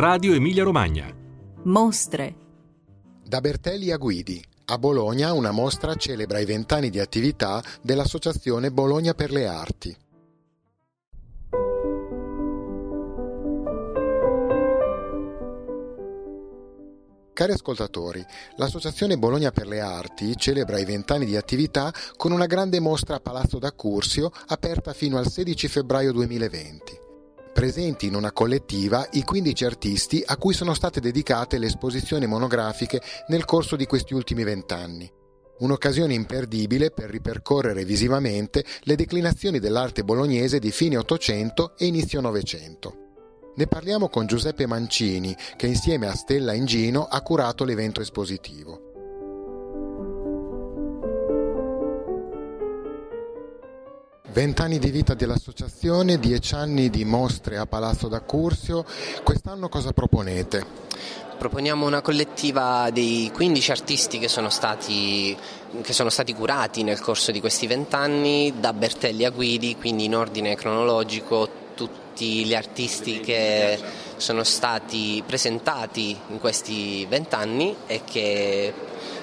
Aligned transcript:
Radio 0.00 0.32
Emilia 0.32 0.64
Romagna. 0.64 1.14
Mostre. 1.64 2.34
Da 3.22 3.42
Bertelli 3.42 3.92
a 3.92 3.98
Guidi. 3.98 4.42
A 4.64 4.78
Bologna 4.78 5.34
una 5.34 5.50
mostra 5.50 5.94
celebra 5.94 6.38
i 6.38 6.46
vent'anni 6.46 6.88
di 6.88 6.98
attività 6.98 7.62
dell'Associazione 7.82 8.70
Bologna 8.70 9.12
per 9.12 9.30
le 9.30 9.46
Arti. 9.46 9.94
Cari 17.34 17.52
ascoltatori, 17.52 18.24
l'Associazione 18.56 19.18
Bologna 19.18 19.50
per 19.50 19.66
le 19.66 19.80
Arti 19.80 20.34
celebra 20.34 20.78
i 20.78 20.86
vent'anni 20.86 21.26
di 21.26 21.36
attività 21.36 21.92
con 22.16 22.32
una 22.32 22.46
grande 22.46 22.80
mostra 22.80 23.16
a 23.16 23.20
Palazzo 23.20 23.58
d'Accursio 23.58 24.32
aperta 24.46 24.94
fino 24.94 25.18
al 25.18 25.28
16 25.28 25.68
febbraio 25.68 26.12
2020. 26.12 27.08
Presenti 27.60 28.06
in 28.06 28.14
una 28.14 28.32
collettiva 28.32 29.06
i 29.12 29.22
15 29.22 29.66
artisti 29.66 30.22
a 30.24 30.38
cui 30.38 30.54
sono 30.54 30.72
state 30.72 30.98
dedicate 30.98 31.58
le 31.58 31.66
esposizioni 31.66 32.26
monografiche 32.26 33.02
nel 33.26 33.44
corso 33.44 33.76
di 33.76 33.84
questi 33.84 34.14
ultimi 34.14 34.44
vent'anni. 34.44 35.12
Un'occasione 35.58 36.14
imperdibile 36.14 36.90
per 36.90 37.10
ripercorrere 37.10 37.84
visivamente 37.84 38.64
le 38.84 38.96
declinazioni 38.96 39.58
dell'arte 39.58 40.04
bolognese 40.04 40.58
di 40.58 40.70
fine 40.70 40.96
Ottocento 40.96 41.76
e 41.76 41.84
inizio 41.84 42.22
Novecento. 42.22 42.94
Ne 43.56 43.66
parliamo 43.66 44.08
con 44.08 44.24
Giuseppe 44.24 44.64
Mancini, 44.64 45.36
che 45.56 45.66
insieme 45.66 46.06
a 46.06 46.14
Stella 46.14 46.54
Ingino 46.54 47.04
ha 47.04 47.20
curato 47.20 47.64
l'evento 47.64 48.00
espositivo. 48.00 48.89
Vent'anni 54.40 54.78
di 54.78 54.90
vita 54.90 55.12
dell'associazione, 55.12 56.18
dieci 56.18 56.54
anni 56.54 56.88
di 56.88 57.04
mostre 57.04 57.58
a 57.58 57.66
Palazzo 57.66 58.08
d'Accursio. 58.08 58.86
Quest'anno 59.22 59.68
cosa 59.68 59.92
proponete? 59.92 60.64
Proponiamo 61.36 61.84
una 61.84 62.00
collettiva 62.00 62.88
dei 62.90 63.30
15 63.34 63.70
artisti 63.70 64.18
che 64.18 64.28
sono 64.28 64.48
stati, 64.48 65.36
che 65.82 65.92
sono 65.92 66.08
stati 66.08 66.32
curati 66.32 66.82
nel 66.82 67.00
corso 67.00 67.32
di 67.32 67.40
questi 67.40 67.66
vent'anni, 67.66 68.54
da 68.58 68.72
Bertelli 68.72 69.26
a 69.26 69.30
Guidi, 69.30 69.76
quindi 69.76 70.06
in 70.06 70.16
ordine 70.16 70.56
cronologico 70.56 71.46
tutti 71.74 72.46
gli 72.46 72.54
artisti 72.54 73.20
che 73.20 73.78
sono 74.20 74.44
stati 74.44 75.22
presentati 75.26 76.16
in 76.28 76.38
questi 76.38 77.06
vent'anni 77.06 77.74
e 77.86 78.02
che 78.04 78.74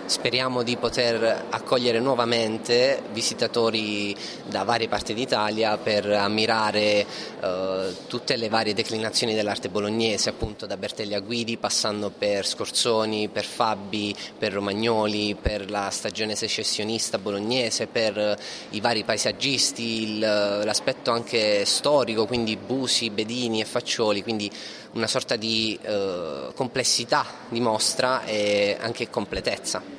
Speriamo 0.08 0.64
di 0.64 0.78
poter 0.78 1.48
accogliere 1.50 2.00
nuovamente 2.00 3.02
visitatori 3.12 4.16
da 4.46 4.64
varie 4.64 4.88
parti 4.88 5.14
d'Italia 5.14 5.78
per 5.78 6.10
ammirare 6.10 7.06
eh, 7.42 7.94
tutte 8.08 8.38
le 8.38 8.48
varie 8.48 8.74
declinazioni 8.74 9.36
dell'arte 9.36 9.68
bolognese, 9.68 10.30
appunto 10.30 10.66
da 10.66 10.78
Bertelli 10.78 11.14
a 11.14 11.20
Guidi, 11.20 11.58
passando 11.58 12.10
per 12.10 12.48
Scorzoni, 12.48 13.28
per 13.28 13.44
Fabbi, 13.44 14.16
per 14.38 14.54
Romagnoli, 14.54 15.36
per 15.36 15.70
la 15.70 15.90
stagione 15.90 16.36
secessionista 16.36 17.18
bolognese, 17.18 17.88
per 17.88 18.40
i 18.70 18.80
vari 18.80 19.04
paesaggisti, 19.04 20.04
il, 20.04 20.20
l'aspetto 20.20 21.12
anche 21.12 21.66
storico, 21.66 22.26
quindi 22.26 22.56
Busi, 22.56 23.10
Bedini 23.10 23.60
e 23.60 23.66
Faccioli, 23.66 24.24
quindi 24.24 24.50
una 24.94 25.08
sorta 25.08 25.36
di 25.36 25.78
eh, 25.82 26.52
complessità 26.56 27.26
di 27.50 27.60
mostra 27.60 28.24
e 28.26 28.78
anche 28.80 29.10
completezza 29.10 29.98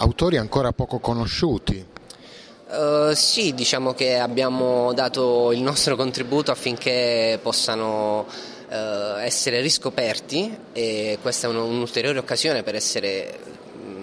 autori 0.00 0.36
ancora 0.36 0.72
poco 0.72 0.98
conosciuti. 0.98 1.86
Uh, 2.70 3.12
sì, 3.14 3.52
diciamo 3.52 3.94
che 3.94 4.18
abbiamo 4.18 4.92
dato 4.92 5.50
il 5.52 5.60
nostro 5.60 5.96
contributo 5.96 6.52
affinché 6.52 7.38
possano 7.42 8.20
uh, 8.20 9.18
essere 9.18 9.60
riscoperti 9.60 10.56
e 10.72 11.18
questa 11.20 11.48
è 11.48 11.50
un'ulteriore 11.50 12.20
occasione 12.20 12.62
per 12.62 12.76
essere 12.76 13.49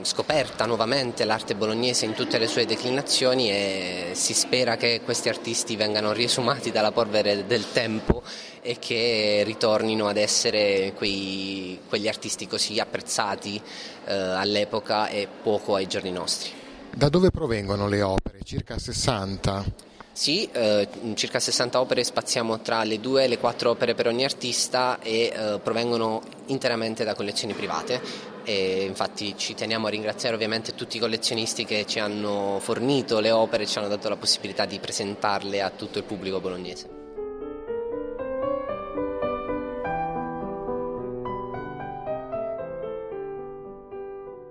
scoperta 0.08 0.66
nuovamente 0.66 1.26
l'arte 1.26 1.54
bolognese 1.54 2.06
in 2.06 2.14
tutte 2.14 2.38
le 2.38 2.48
sue 2.48 2.66
declinazioni 2.66 3.52
e 3.52 4.12
si 4.14 4.34
spera 4.34 4.78
che 4.78 5.02
questi 5.04 5.28
artisti 5.28 5.76
vengano 5.76 6.14
riesumati 6.14 6.72
dalla 6.72 6.94
polvere 6.94 7.46
del 7.46 7.74
tempo 7.74 8.24
e 8.62 8.78
che 8.80 9.44
ritornino 9.46 10.08
ad 10.08 10.16
essere 10.16 10.94
quei, 10.96 11.82
quegli 11.90 12.08
artisti 12.08 12.48
così 12.48 12.80
apprezzati 12.80 13.62
eh, 14.06 14.14
all'epoca 14.14 15.10
e 15.10 15.28
poco 15.44 15.76
ai 15.76 15.88
giorni 15.88 16.12
nostri. 16.12 16.52
Da 16.94 17.10
dove 17.10 17.30
provengono 17.30 17.90
le 17.90 18.02
opere? 18.02 18.40
Circa 18.44 18.80
60? 18.80 19.66
Sì, 20.14 20.50
eh, 20.52 20.88
circa 21.16 21.40
60 21.40 21.82
opere 21.82 22.06
spaziamo 22.06 22.62
tra 22.62 22.84
le 22.86 23.02
due 23.02 23.26
e 23.26 23.28
le 23.28 23.38
quattro 23.38 23.72
opere 23.72 23.94
per 23.94 24.08
ogni 24.08 24.24
artista 24.24 25.00
e 25.02 25.34
eh, 25.36 25.60
provengono 25.62 26.22
interamente 26.46 27.04
da 27.04 27.14
collezioni 27.14 27.54
private 27.54 28.36
e 28.50 28.86
infatti 28.86 29.36
ci 29.36 29.56
teniamo 29.56 29.88
a 29.88 29.90
ringraziare 29.90 30.34
ovviamente 30.34 30.74
tutti 30.74 30.96
i 30.96 31.00
collezionisti 31.02 31.66
che 31.66 31.86
ci 31.86 32.00
hanno 32.00 32.60
fornito 32.62 33.20
le 33.20 33.30
opere 33.30 33.64
e 33.64 33.66
ci 33.66 33.78
hanno 33.78 33.90
dato 33.90 34.08
la 34.08 34.16
possibilità 34.16 34.66
di 34.66 34.80
presentarle 34.80 35.62
a 35.62 35.70
tutto 35.70 35.98
il 35.98 36.06
pubblico 36.06 36.40
bolognese. 36.40 36.88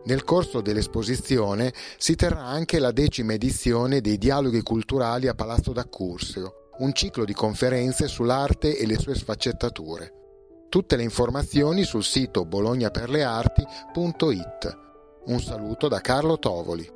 Nel 0.05 0.25
corso 0.25 0.61
dell'esposizione 0.61 1.73
si 1.97 2.17
terrà 2.17 2.45
anche 2.45 2.79
la 2.79 2.93
decima 2.93 3.33
edizione 3.33 4.03
dei 4.03 4.19
Dialoghi 4.19 4.61
culturali 4.61 5.27
a 5.27 5.35
Palazzo 5.35 5.73
d'Accursio, 5.73 6.69
un 6.81 6.93
ciclo 6.93 7.25
di 7.25 7.33
conferenze 7.33 8.09
sull'arte 8.09 8.77
e 8.77 8.87
le 8.87 8.99
sue 8.99 9.15
sfaccettature. 9.15 10.25
Tutte 10.76 10.97
le 10.97 11.04
informazioni 11.04 11.84
sul 11.84 12.04
sito 12.04 12.44
bolognaperlearti.it. 12.44 14.78
Un 15.25 15.41
saluto 15.41 15.88
da 15.88 16.03
Carlo 16.03 16.38
Tovoli. 16.38 16.96